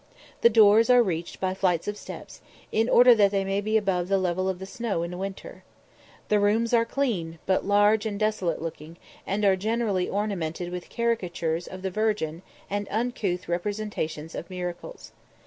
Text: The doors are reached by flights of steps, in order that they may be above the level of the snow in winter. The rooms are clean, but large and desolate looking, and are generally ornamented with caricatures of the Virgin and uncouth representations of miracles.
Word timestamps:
The 0.41 0.49
doors 0.49 0.89
are 0.89 1.03
reached 1.03 1.39
by 1.39 1.53
flights 1.53 1.87
of 1.87 1.95
steps, 1.95 2.41
in 2.71 2.89
order 2.89 3.13
that 3.13 3.29
they 3.29 3.43
may 3.45 3.61
be 3.61 3.77
above 3.77 4.07
the 4.07 4.17
level 4.17 4.49
of 4.49 4.57
the 4.57 4.65
snow 4.65 5.03
in 5.03 5.15
winter. 5.19 5.61
The 6.27 6.39
rooms 6.39 6.73
are 6.73 6.85
clean, 6.85 7.37
but 7.45 7.67
large 7.67 8.07
and 8.07 8.19
desolate 8.19 8.63
looking, 8.63 8.97
and 9.27 9.45
are 9.45 9.55
generally 9.55 10.09
ornamented 10.09 10.71
with 10.71 10.89
caricatures 10.89 11.67
of 11.67 11.83
the 11.83 11.91
Virgin 11.91 12.41
and 12.67 12.87
uncouth 12.89 13.47
representations 13.47 14.33
of 14.33 14.49
miracles. 14.49 15.11